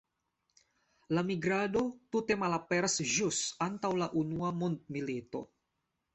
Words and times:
La 1.17 1.23
migrado 1.27 1.83
tute 2.15 2.37
malaperas 2.45 2.97
ĵus 3.13 3.43
antaŭ 3.67 3.93
la 4.01 4.09
Unua 4.25 4.53
mondmilito. 4.65 5.45